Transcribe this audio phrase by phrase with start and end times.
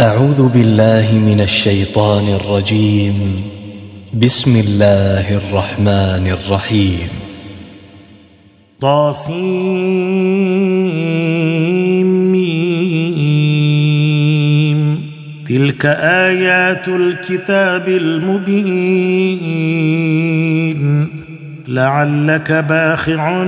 [0.00, 3.42] أعوذ بالله من الشيطان الرجيم.
[4.14, 7.08] بسم الله الرحمن الرحيم.
[8.80, 9.38] طاسيم.
[15.48, 19.48] تلك آيات الكتاب المبين.
[21.68, 23.44] لعلك باخع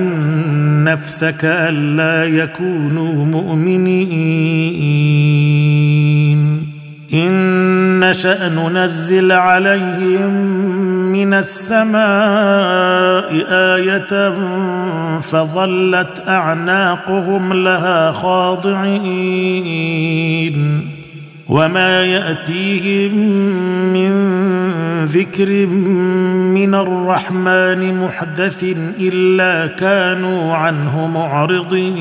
[0.85, 6.20] نفسك ألا يكونوا مؤمنين.
[7.15, 10.31] إن نشأ ننزل عليهم
[11.13, 12.01] من السماء
[13.49, 14.35] آية
[15.21, 19.71] فظلت أعناقهم لها خاضعين
[21.49, 23.15] وما يأتيهم
[23.93, 24.11] من
[25.05, 32.01] ذكر من الرحمن محدث إلا كانوا عنه معرضين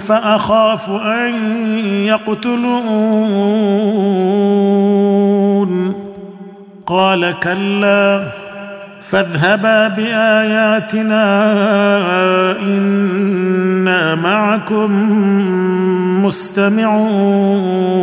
[0.00, 1.34] فأخاف أن
[2.06, 2.72] يقتلون.
[6.86, 8.24] قال كلا
[9.00, 11.24] فاذهبا بآياتنا
[12.62, 14.90] إنا معكم
[16.24, 18.02] مستمعون.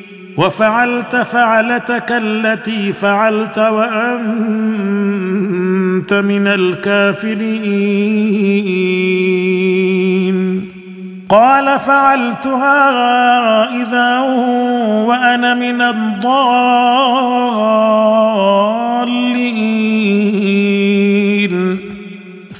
[0.37, 4.21] وفعلت فعلتك التي فعلت وأنت
[6.13, 7.91] من الكافرين.
[11.29, 12.89] قال فعلتها
[13.81, 14.19] إذا
[15.07, 16.31] وأنا من الضالين.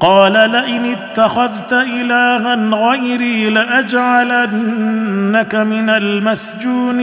[0.00, 6.98] قال لئن اتخذت إلها غيري لأجعلنك من المسجونين.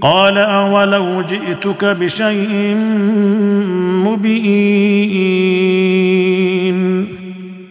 [0.00, 2.76] قال أولو جئتك بشيء
[4.06, 5.46] مبين.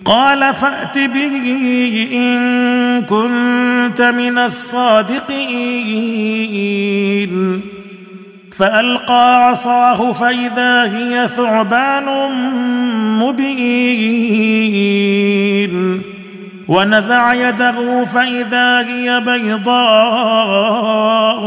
[0.06, 1.32] قال فأت به
[2.14, 5.36] إن كنت من الصادقين.
[8.58, 12.06] فألقى عصاه فإذا هي ثعبان
[13.22, 14.46] مبين.
[16.68, 20.34] ونزع يده فإذا هي بيضاء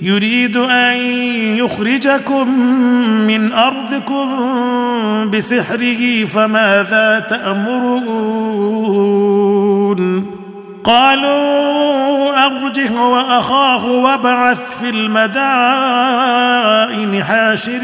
[0.03, 0.97] يريد أن
[1.57, 2.59] يخرجكم
[3.27, 4.27] من أرضكم
[5.31, 8.33] بسحره فماذا تأمرون؟
[10.85, 15.25] قالوا أرجه وأخاه وابعث في المدائن
[17.25, 17.83] حاشرين.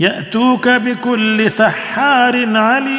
[0.00, 2.98] يأتوك بكل سحار عليم.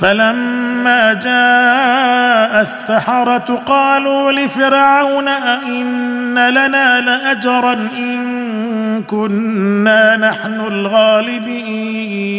[0.00, 12.30] فلما جاء السحرة قالوا لفرعون أئن لنا لأجرا إن كنا نحن الغالبين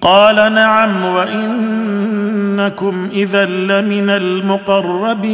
[0.00, 5.30] قال نعم وإنكم إذا لمن المقربين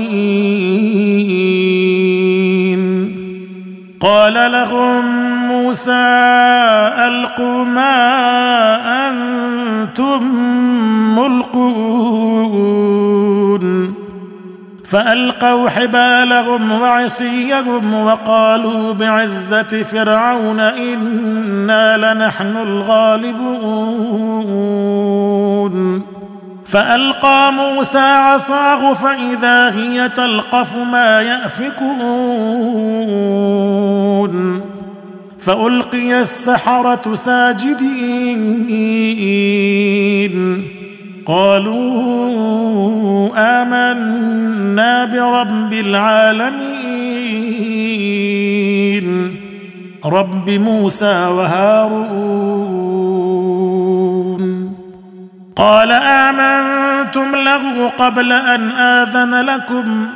[4.01, 5.07] قال لهم
[5.49, 5.93] موسى
[7.07, 7.97] ألقوا ما
[9.09, 10.46] أنتم
[14.87, 23.67] فألقوا حبالهم وعصيهم وقالوا بعزة فرعون إنا لنحن الغالبون.
[26.67, 31.97] فألقى موسى عصاه فإذا هي تلقف ما يأفكون.
[35.41, 38.37] فألقي السحرة ساجدين.
[41.27, 42.27] قالوا
[43.37, 46.97] آمنا برب العالمين.
[50.05, 52.37] رب موسى وهارون.
[55.57, 60.07] قال آمنتم له قبل أن آذن لكم.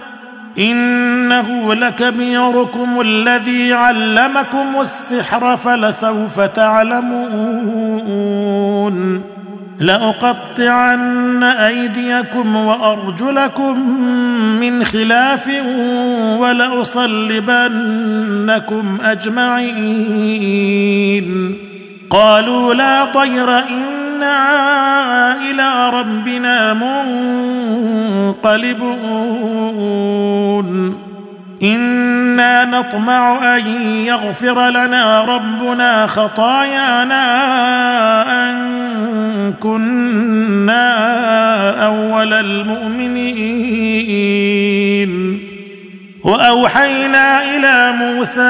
[0.59, 7.81] إنه لكبيركم الذي علمكم السحر فلسوف تعلمون.
[9.81, 13.91] لأقطعن أيديكم وأرجلكم
[14.61, 15.51] من خلاف
[16.39, 17.39] ولأصلبنكم
[19.05, 20.51] أجمعين.
[22.11, 26.75] قالوا لا طير ان إنا إلى ربنا
[28.35, 28.81] منقلبون.
[31.63, 33.67] إنا نطمع أن
[34.07, 37.25] يغفر لنا ربنا خطايانا
[38.51, 38.80] أن
[39.63, 40.91] كنا
[41.87, 43.51] أول المؤمنين.
[46.25, 48.41] وأوحينا إلى موسى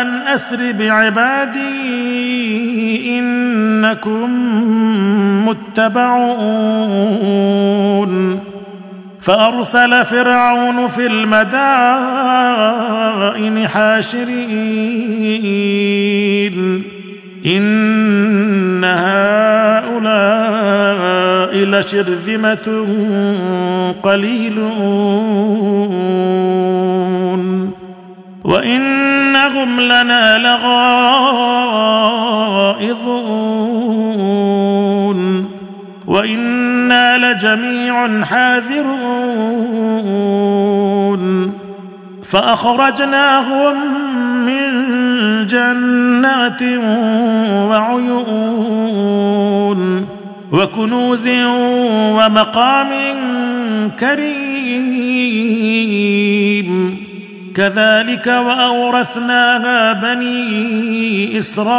[0.00, 1.58] أن أسر بعبادي
[3.18, 4.28] إنكم
[5.48, 6.56] متبعون.
[9.20, 11.68] فأرسل فرعون في المدائن
[13.68, 14.36] حاشرين.
[17.46, 18.84] إن
[21.52, 22.86] لشرذمه
[24.02, 24.66] قليلون.
[28.44, 30.76] وإنهم لنا لغائظون.
[36.06, 39.26] وإنا لجميع حاذرون.
[42.22, 43.74] فأخرجناهم
[44.46, 44.62] من
[45.46, 46.62] جنات
[47.70, 49.80] وعيون
[50.52, 51.28] وكنوز
[52.18, 52.90] ومقام
[54.00, 54.46] كريم.
[57.54, 61.76] كذلك وأورثناها بني إسرائيل.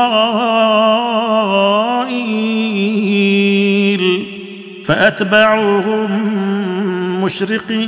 [4.85, 6.09] فأتبعوهم
[7.23, 7.87] مشرقين.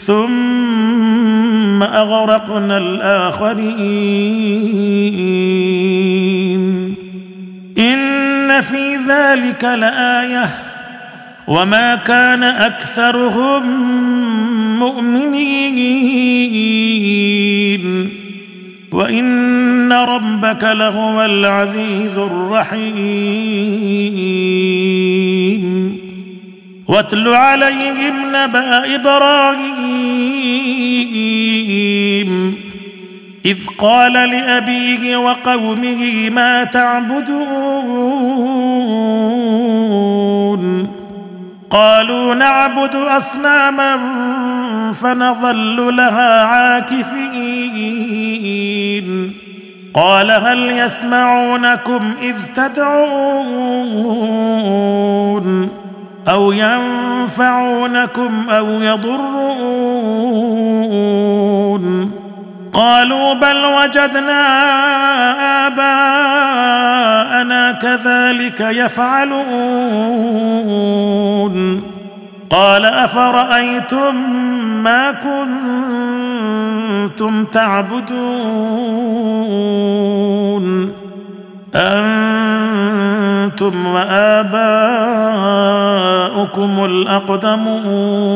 [0.00, 3.70] ثم أغرقنا الآخرين.
[7.78, 10.48] إن في ذلك لآية.
[11.48, 13.62] وما كان أكثرهم
[14.78, 16.20] مؤمنين.
[18.92, 22.90] وإن ربك لهو العزيز الرحيم.
[26.90, 29.90] واتل عليهم نبأ إبراهيم.
[33.46, 37.40] إذ قال لأبيه وقومه ما تعبدون؟
[41.70, 43.96] قالوا نعبد أصناما
[44.92, 47.70] فنظل لها عاكفين.
[49.94, 53.00] قال هل يسمعونكم إذ تدعون؟
[56.30, 59.30] أو ينفعونكم أو يضرون.
[62.72, 64.42] قالوا بل وجدنا
[65.66, 69.40] آباءنا كذلك يفعلون.
[72.50, 74.14] قال أفرأيتم
[74.82, 75.14] ما
[77.08, 79.00] كنتم تعبدون؟
[81.74, 85.89] أنتم وآباؤكم
[86.84, 88.30] الاقدمون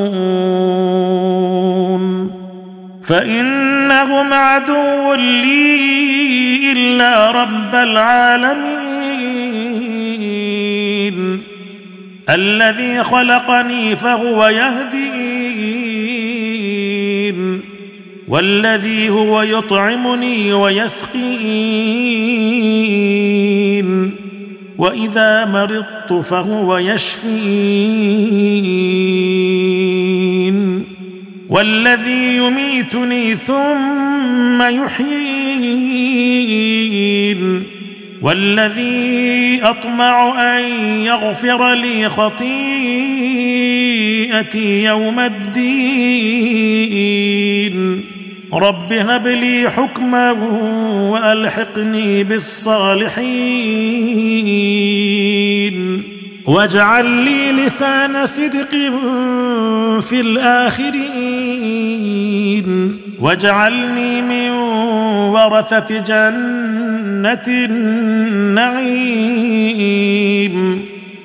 [3.02, 8.94] فانهم عدو لي الا رب العالمين
[12.30, 15.74] الذي خلقني فهو يهدين
[18.28, 22.04] والذي هو يطعمني ويسقين
[24.78, 27.24] وإذا مرضت فهو يشفين.
[31.48, 36.14] والذي يميتني ثم يحيين.
[38.22, 40.64] والذي أطمع أن
[41.00, 42.44] يغفر لي خطيئتي
[44.84, 45.74] يوم الدين.
[48.54, 50.30] رب هب لي حكما
[51.10, 53.34] وألحقني بالصالحين.
[56.46, 58.70] واجعل لي لسان صدق
[60.00, 60.94] في الآخرين.
[63.20, 64.50] واجعلني من
[65.30, 68.84] ورثة جنة النعيم.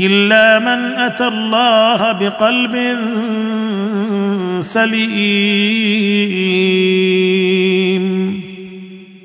[0.00, 2.98] إلا من أتى الله بقلب
[4.60, 5.52] سليم.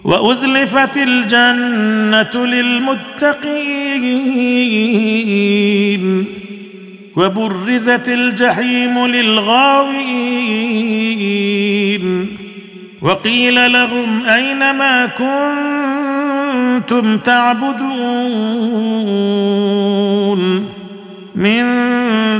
[0.03, 3.55] وأزلفت الجنة للمتقين.
[7.15, 9.97] وبرزت الجحيم للغاوين.
[13.01, 15.05] وقيل لهم أين ما
[16.79, 18.47] كنتم تعبدون؟
[21.37, 21.63] من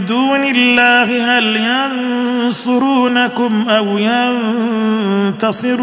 [0.06, 1.58] دون الله هل
[2.46, 5.78] ينصرونكم أو ينتصرون؟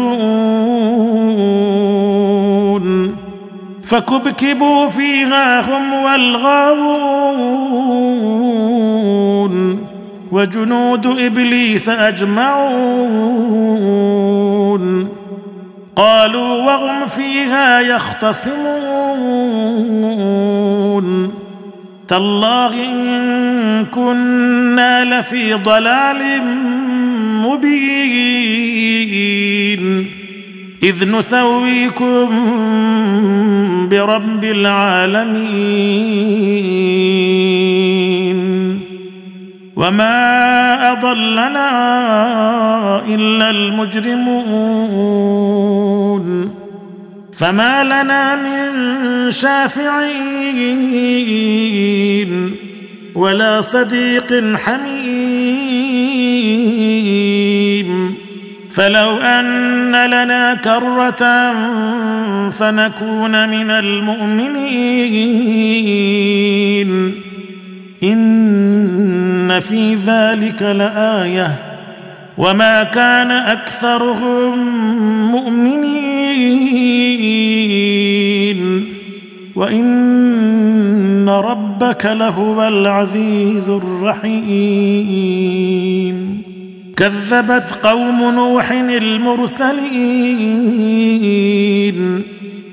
[3.83, 7.05] فكبكبوا فيها هم والغاوون.
[10.31, 12.75] وجنود إبليس أجمعون.
[15.95, 18.75] قالوا وهم فيها يختصمون.
[22.07, 26.41] تالله إن كنا لفي ضلال
[27.45, 28.25] مبين.
[30.83, 32.29] إذ نسويكم
[33.89, 35.95] برب العالمين.
[39.75, 41.69] وما أضلنا
[43.07, 44.65] إلا المجرمون.
[47.37, 49.85] فما لنا من شافعين
[53.15, 54.95] ولا صديق حميم.
[58.71, 61.53] فلو أن لنا كرة
[62.49, 64.55] فنكون من المؤمنين.
[68.03, 71.74] إن في ذلك لآية.
[72.37, 74.57] وما كان أكثرهم
[75.31, 76.65] مؤمنين.
[79.55, 85.35] وإن ربك لهو العزيز الرحيم.
[86.97, 89.81] كذبت قوم نوح المرسلين.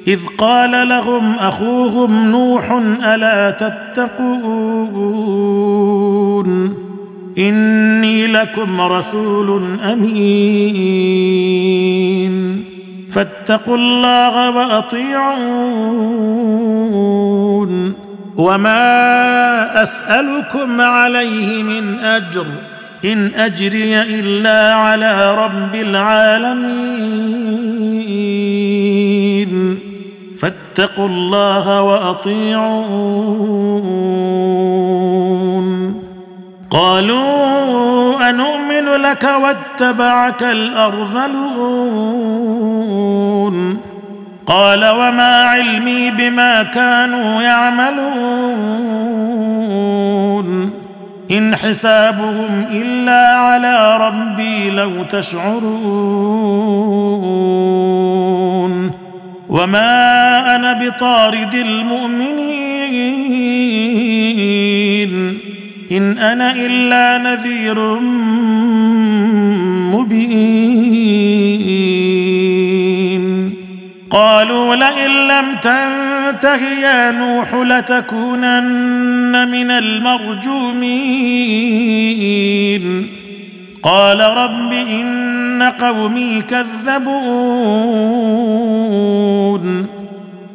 [0.07, 2.73] إذ قال لهم أخوهم نوح
[3.05, 4.23] ألا تتقون؟
[7.39, 9.63] إني لكم رسول
[9.93, 11.13] أمين.
[13.11, 15.33] فاتقوا الله وأطيعون.
[18.37, 22.47] وما أسألكم عليه من أجر.
[23.05, 26.59] إن أجري إلا على رب العالمين.
[30.39, 33.23] فاتقوا الله وأطيعون.
[36.73, 41.93] قالوا انومن لك واتبعك الأرذلون.
[44.47, 48.03] قال وما علمي بما كانوا يعملون.
[51.31, 55.53] إن حسابهم إلا على ربي لو تشعرون.
[59.49, 62.33] وما أنا بطارد المؤمنين.
[65.97, 68.01] إن أنا إلا نذير
[69.95, 71.63] مبين.
[74.11, 80.83] قالوا لئن لم تنته يا نوح لتكونن من المرجومين.
[83.83, 87.93] قال رب إن قومي كذبون.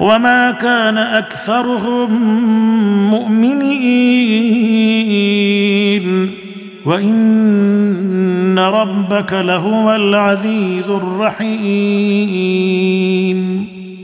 [0.00, 2.10] وما كان أكثرهم
[3.10, 3.64] مؤمنين.
[6.86, 11.54] وإن ربك لهو العزيز الرحيم.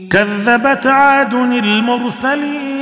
[0.09, 2.81] كذبت عاد المرسلين.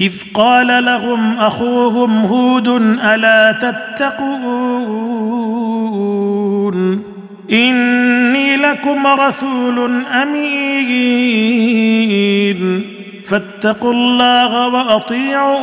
[0.00, 2.68] إذ قال لهم أخوهم هود
[3.04, 4.32] ألا تتقون؟
[7.52, 9.90] إني لكم رسول
[10.22, 11.42] أمين.
[13.26, 15.62] فاتقوا الله وأطيعون.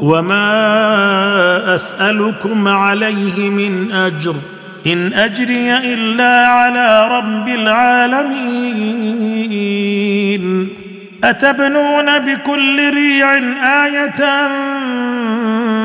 [0.00, 4.34] وما أسألكم عليه من أجر.
[4.86, 8.84] إن أجري إلا على رب العالمين.
[11.24, 13.38] أتبنون بكل ريع
[13.84, 14.48] آية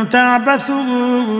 [0.03, 1.39] تعبثون.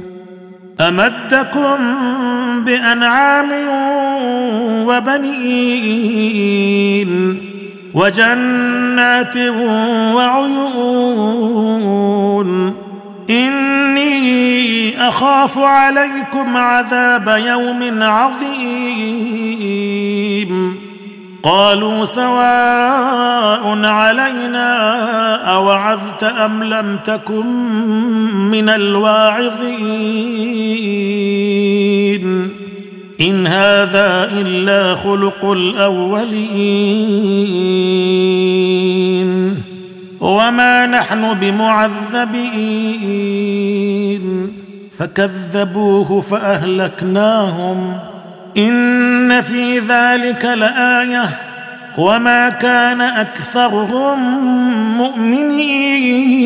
[0.81, 1.77] أمدكم
[2.65, 3.49] بأنعام
[4.87, 6.31] وبنين
[7.93, 9.37] وجنات
[10.15, 10.91] وعيون.
[13.29, 18.51] إني أخاف عليكم عذاب يوم عظيم.
[21.43, 27.45] قالوا سواء علينا أوعظت أم لم تكن
[28.51, 30.11] من الواعظين
[33.21, 36.41] إن هذا إلا خلق الأولين
[40.21, 42.61] وما نحن بمعذبين
[44.97, 47.99] فكذبوه فأهلكناهم
[48.57, 51.29] إن في ذلك لآية
[51.97, 54.19] وما كان أكثرهم
[54.97, 56.41] مؤمنين.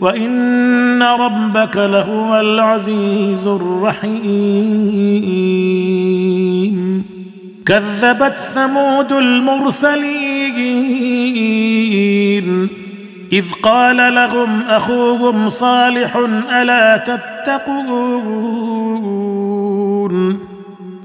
[0.00, 4.18] وإن ربك لهو العزيز الرحيم.
[7.66, 10.48] كذبت ثمود المرسلين.
[13.32, 16.16] إذ قال لهم أخوهم صالح
[16.52, 18.38] ألا تتقون؟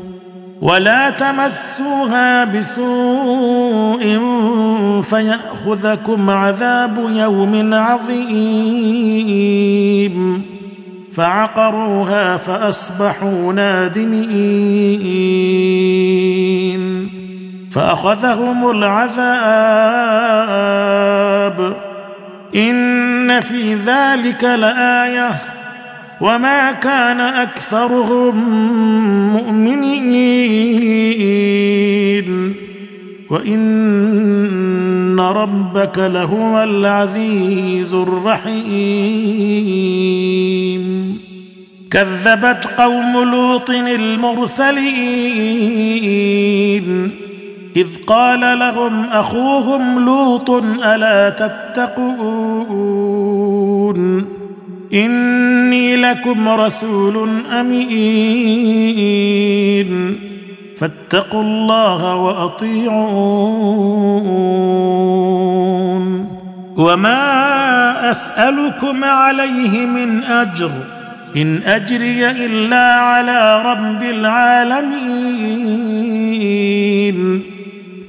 [0.61, 4.19] ولا تمسوها بسوء
[5.01, 8.21] فيأخذكم عذاب يوم عظيم.
[11.13, 14.21] فعقروها فأصبحوا نادمين.
[17.71, 19.25] فأخذهم العذاب.
[22.55, 25.60] إن في ذلك لآية.
[26.21, 28.35] وما كان أكثرهم
[29.33, 29.91] مؤمنين.
[33.29, 38.41] وإن ربك لهو العزيز الرحيم.
[41.91, 44.81] كذبت قوم لوط المرسلين.
[47.75, 50.49] إذ قال لهم أخوهم لوط
[50.85, 52.31] ألا تتقون؟
[55.71, 57.29] إني لكم رسول
[57.59, 57.91] أمين.
[60.77, 63.07] فاتقوا الله وأطيعون.
[66.77, 70.71] وما أسألكم عليه من أجر.
[71.35, 75.01] إن أجري إلا على رب العالمين.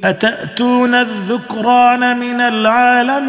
[0.05, 3.23] أتأتون الذكران من العالمين؟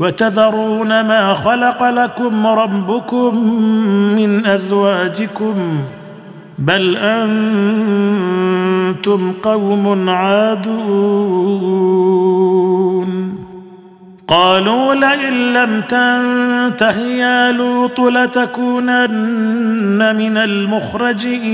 [0.00, 3.54] وتذرون ما خلق لكم ربكم
[4.14, 5.54] من أزواجكم
[6.58, 8.52] بل أنتم
[9.42, 11.80] قوم عادون
[14.28, 18.96] قالوا لئن لم تنته يا لوط لتكونن
[20.16, 21.50] من المخرجين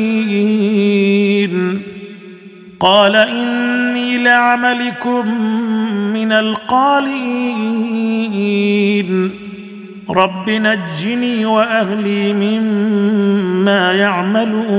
[2.80, 5.40] قال إني لعملكم
[6.12, 7.06] من القالين.
[10.10, 14.76] رب نجني وأهلي مما يعملون.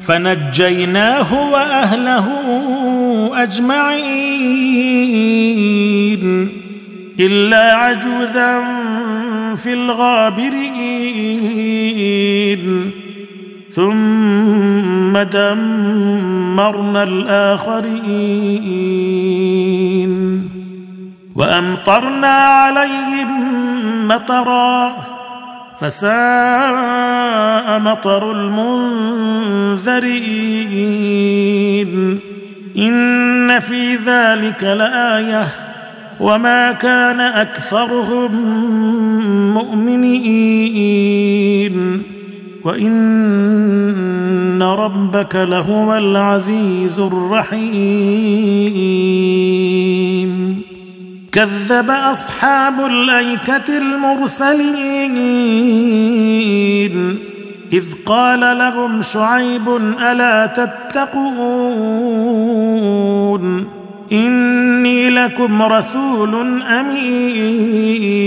[0.00, 2.26] فنجيناه وأهله
[3.34, 4.06] أجمعين.
[7.20, 8.64] إلا عجوزا
[9.56, 10.46] في الغابرين.
[13.76, 17.92] ثم دمرنا الآخرين.
[21.36, 23.28] وأمطرنا عليهم
[24.08, 24.92] مطرا
[25.80, 29.40] فساء مطر المنذرين.
[32.78, 35.46] إن في ذلك لآية.
[36.20, 38.30] وما كان أكثرهم
[39.54, 40.76] مؤمنين.
[42.66, 47.56] وان ربك لهو العزيز الرحيم
[51.32, 55.16] كذب اصحاب الايكه المرسلين
[57.72, 59.68] اذ قال لهم شعيب
[60.00, 61.26] الا تتقون
[64.12, 68.26] اني لكم رسول امين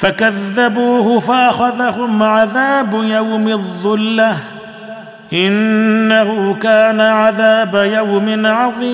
[0.00, 4.36] فكذبوه فأخذهم عذاب يوم الظلة.
[5.32, 8.90] إنه كان عذاب يوم عظيم.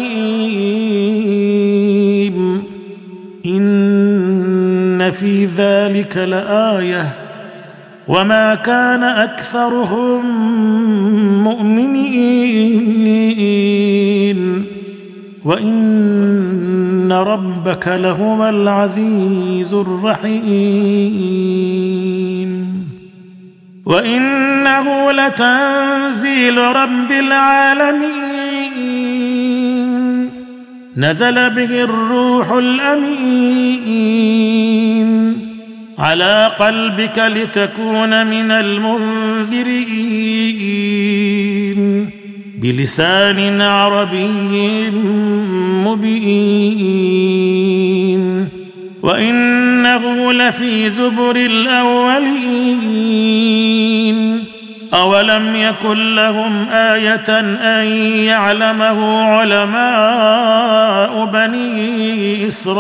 [3.47, 7.07] إن في ذلك لآية.
[8.09, 10.25] وما كان أكثرهم
[11.45, 12.07] مؤمنين.
[15.45, 17.12] وإن
[17.66, 20.42] ربك لهو العزيز الرحيم.
[23.87, 28.20] وإنه لتنزيل رب العالمين.
[30.96, 34.07] نزل به الروح الأمين.
[35.98, 39.76] على قلبك لتكون من المنذرين.
[42.72, 44.90] بلسان عربي
[45.87, 47.37] مبين.
[49.02, 53.16] وإنه لفي زبر الأولين.
[54.94, 57.87] أولم يكن لهم آية أن
[58.24, 62.76] يعلمه علماء بني إسرائيل؟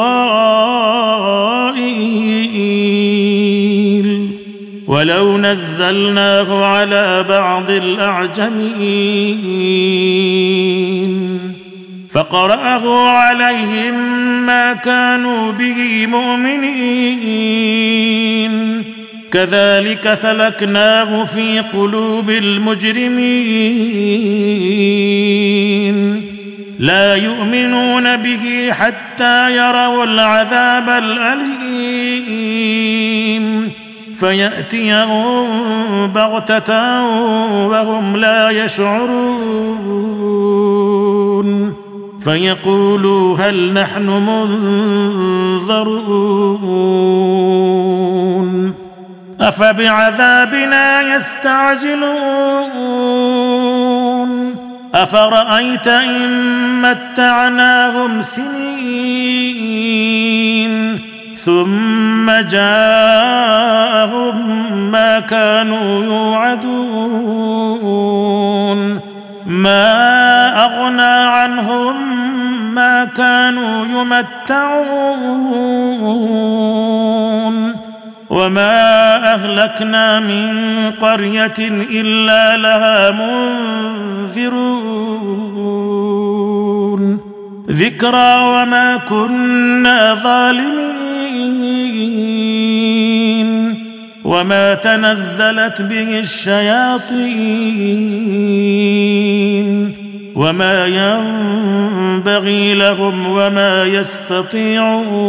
[4.86, 8.76] ولو نزلناه على بعض الأعجمين.
[12.10, 13.94] فقرأه عليهم
[14.46, 17.46] ما كانوا به مؤمنين.
[19.32, 23.56] كذلك سلكناه في قلوب المجرمين.
[26.78, 31.86] لا يؤمنون به حتى يروا العذاب الأليم.
[34.18, 35.46] فيأتيهم
[36.06, 37.02] بغتة
[37.66, 39.96] وهم لا يشعرون
[42.20, 45.96] فيقولوا هل نحن منظرون
[49.40, 52.56] أفبعذابنا يستعجلون
[54.94, 59.56] أفرأيت إن متعناهم سنين
[61.46, 64.36] ثم جاءهم
[64.90, 66.70] ما كانوا يوعدون.
[69.46, 69.84] ما
[70.64, 71.94] أغنى عنهم
[72.74, 74.66] ما كانوا يمتعون.
[78.30, 80.50] وما أهلكنا من
[81.02, 81.58] قرية
[81.90, 84.56] إلا لها منذرون.
[87.70, 91.15] ذكرى وما كنا ظالمين.
[94.24, 97.16] وما تنزلت به الشياطين
[100.36, 105.26] وما ينبغي لهم وما يستطيعون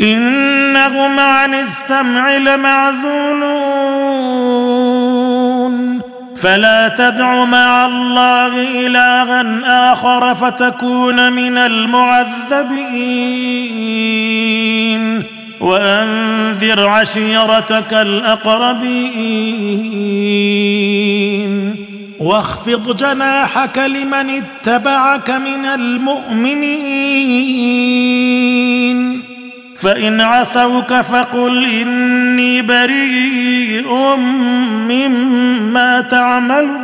[0.00, 3.80] إنهم عن السمع لمعزولون
[6.42, 12.60] فلا تدع مع الله إلها آخر فتكون من المعذبين.
[15.60, 19.40] وأنذر عشيرتك الأقربين.
[22.20, 26.90] واخفض جناحك لمن اتبعك من المؤمنين.
[29.82, 34.16] فإن عصوك فقل إني بريء
[34.88, 36.80] مما تعملون.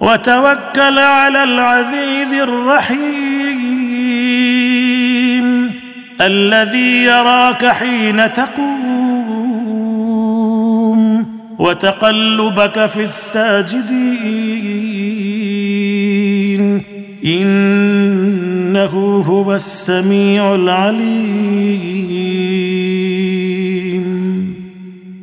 [0.00, 3.08] وتوكل على العزيز الرحيم
[6.20, 8.78] الذي يراك حين تقوم.
[11.58, 14.38] وتقلبك في الساجدين.
[18.78, 21.08] إنه هو السميع العليم.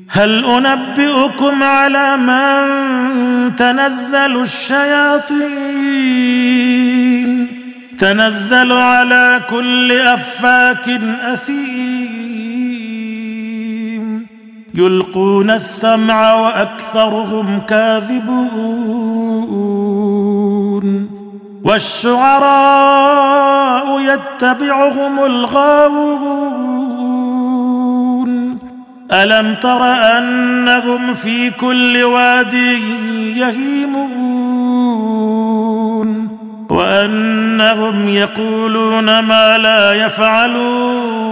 [0.09, 2.65] هل أنبئكم على من
[3.55, 5.47] تنزل الشياطين؟
[7.99, 10.89] تنزل على كل أفاك
[11.21, 12.25] أثيم.
[14.73, 19.25] يلقون السمع وأكثرهم كاذبون.
[21.65, 23.05] والشعراء
[23.99, 26.65] يتبعهم الغاوون.
[29.11, 32.53] ألم تر أنهم في كل واد
[33.37, 34.05] يهيمون؟
[36.69, 41.25] وأنهم يقولون ما لا يفعلون.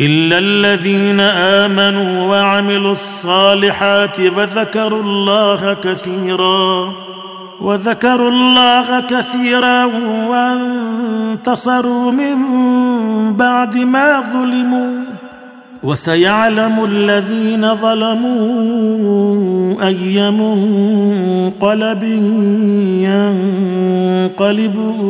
[0.00, 6.92] إلا الذين آمنوا وعملوا الصالحات وذكروا الله كثيرا.
[7.62, 9.84] وذكروا الله كثيرا
[10.28, 12.36] وانتصروا من
[13.36, 15.02] بعد ما ظلموا.
[15.82, 19.32] وسيعلم الذين ظلموا
[19.86, 22.02] أي منقلب
[24.38, 25.02] ينقلبون.